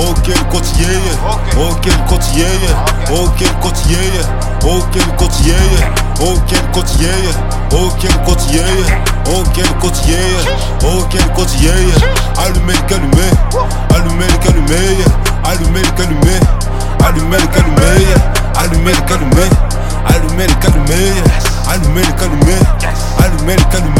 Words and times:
côtier, 0.00 0.88
ok 1.58 1.86
le 1.86 2.08
côtier, 2.08 2.46
le 3.08 3.26
côtier, 3.28 3.36
le 3.40 3.58
côtier, 3.60 3.96
le 4.94 5.16
côtier, 5.16 5.54
le 8.08 8.24
côtier, 8.24 8.62
le 9.56 9.74
côtier, 9.80 10.16
le 11.20 11.28
côtier, 11.34 11.74
allumez 12.38 12.74
le 12.74 12.80
calumet, 12.88 13.32
allumez 13.94 14.26
le 14.26 14.38
calumet, 14.38 14.96
allumez 15.44 15.82
le 15.82 15.90
calumet, 15.96 16.40
allumez 17.04 17.38
le 17.38 17.46
calumet, 17.48 18.02
allumez 18.56 18.92
le 18.92 19.02
calumet, 19.06 19.50
allumez 20.08 20.46
le 20.46 20.54
calumet, 20.54 21.12
allumez 21.68 22.02
le 22.02 22.12
calumet, 22.12 22.62
allumez 23.18 23.56
le 23.56 23.64
calumet. 23.70 23.99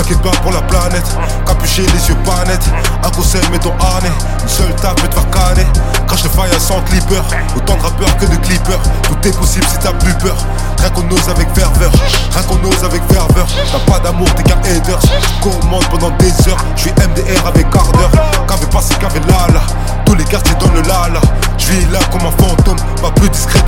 M'inquiète 0.00 0.22
pas 0.22 0.30
pour 0.40 0.50
la 0.50 0.62
planète, 0.62 1.04
capuché 1.46 1.82
les 1.82 2.08
yeux 2.08 2.16
pas 2.24 2.42
nets. 2.46 2.70
Un 3.04 3.10
conseil, 3.10 3.42
mets 3.52 3.58
ton 3.58 3.74
harnais, 3.78 4.08
une 4.42 4.48
seule 4.48 4.74
tape, 4.76 4.98
et 5.04 5.08
te 5.08 5.14
faire 5.14 5.28
canner. 5.28 5.66
Crash 6.06 6.24
le 6.24 6.30
fire 6.30 6.58
sans 6.58 6.80
clipper, 6.80 7.20
autant 7.54 7.76
de 7.76 7.82
rappeurs 7.82 8.16
que 8.16 8.24
de 8.24 8.36
clippers. 8.36 8.80
Tout 9.02 9.28
est 9.28 9.36
possible 9.36 9.66
si 9.68 9.76
t'as 9.78 9.92
plus 9.92 10.14
peur. 10.14 10.36
Rien 10.78 10.88
qu'on 10.88 11.06
ose 11.10 11.28
avec 11.28 11.52
ferveur, 11.54 11.92
rien 12.32 12.42
qu'on 12.44 12.66
ose 12.66 12.82
avec 12.82 13.02
ferveur. 13.12 13.46
T'as 13.70 13.92
pas 13.92 13.98
d'amour, 13.98 14.26
t'es 14.36 14.42
qu'un 14.42 14.56
hater. 14.60 14.96
Commande 15.42 15.84
pendant 15.90 16.10
des 16.16 16.32
heures, 16.48 16.64
je 16.76 16.80
suis 16.80 16.92
MDR 16.92 17.46
avec 17.46 17.66
ardeur. 17.66 18.10
Qu'avait 18.48 18.66
passé, 18.72 18.94
qu'avait 18.98 19.20
là 19.20 19.52
là. 19.52 19.60
Tous 20.06 20.14
les 20.14 20.24
quartiers 20.24 20.56
dans 20.60 20.72
le 20.72 20.80
lala. 20.80 21.20
Je 21.58 21.72
vis 21.72 21.84
là 21.92 21.98
comme 22.10 22.22
un 22.22 22.32
fantôme, 22.42 22.78
pas 23.02 23.10
plus 23.10 23.28
discret 23.28 23.59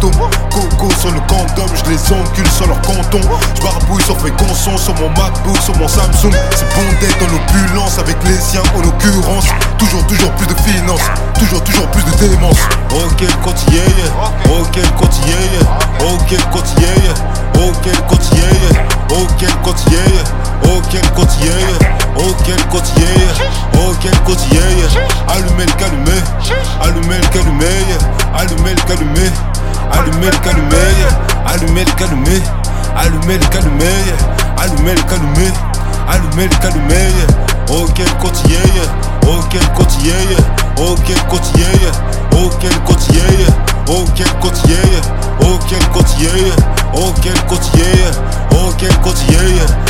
Coco 0.00 0.88
sur 0.98 1.10
le 1.10 1.20
condom, 1.28 1.66
je 1.74 1.90
les 1.90 2.12
encule 2.12 2.50
sur 2.50 2.66
leur 2.66 2.80
canton. 2.80 3.20
Je 3.54 3.62
barbouille 3.62 4.02
sur 4.02 4.16
mes 4.22 4.30
consons, 4.30 4.78
sur 4.78 4.94
mon 4.94 5.10
MacBook, 5.10 5.58
sur 5.62 5.76
mon 5.76 5.88
Samsung. 5.88 6.32
C'est 6.56 6.68
bon 6.74 6.86
d'être 7.00 7.18
dans 7.18 7.32
l'opulence 7.32 7.98
avec 7.98 8.16
les 8.24 8.36
siens 8.36 8.62
en 8.74 8.80
l'occurrence. 8.80 9.44
Toujours, 9.76 10.06
toujours 10.06 10.30
plus 10.32 10.46
de 10.46 10.54
finances, 10.60 11.02
toujours, 11.38 11.62
toujours 11.64 11.86
plus 11.88 12.02
de 12.04 12.10
démence. 12.16 12.56
Ok, 12.92 13.26
côtier, 13.44 13.84
ok, 14.48 14.78
côtier, 14.98 15.34
ok, 16.00 16.36
côtier, 16.50 16.86
ok, 17.56 17.88
côtier, 18.08 18.40
ok, 19.10 19.46
côtier, 19.62 19.98
ok, 20.64 21.00
côtier, 21.14 21.50
ok, 22.16 22.48
côtier, 22.70 23.04
ok, 23.74 24.10
côtier, 24.24 24.60
allumez 25.28 25.66
le 25.66 25.72
calumet, 25.72 26.22
allumez 26.80 27.18
le 27.18 27.28
calumet, 27.28 27.66
allumez 28.34 28.74
le 28.74 28.82
calumet, 28.88 29.30
Allumer 29.92 30.30
les 30.30 30.38
calumets, 30.38 30.76
yeah. 30.98 31.52
allumer 31.52 31.84
les 31.84 31.92
calumets, 31.92 32.42
allumer 32.96 33.38
les 33.38 33.46
calumets, 33.48 33.84
yeah. 34.06 34.62
allumer 34.62 34.94
les 34.94 35.02
calumets, 35.02 35.52
allumer 36.08 36.48
les 36.48 36.56
calumets. 36.58 37.10
Yeah. 37.18 37.50
Oh 37.72 37.86
quel 37.94 38.10
quotidien, 38.18 38.58
oh 39.28 39.38
quel 39.48 39.64
quotidien, 39.74 40.12
oh 40.76 40.96
quel 41.06 41.16
quotidien, 41.28 41.68
oh 42.32 42.50
quel 42.60 42.74
quotidien, 42.80 43.22
oh 43.86 44.04
quel 44.16 44.28
quotidien, 44.40 45.02
oh 45.40 45.56
quel 45.68 45.88
quotidien, 45.90 46.52
oh 46.94 47.12
quel 47.22 47.40
quotidien, 47.44 48.10
oh 48.50 48.72
quel 48.76 48.92
quotidien. 48.98 49.89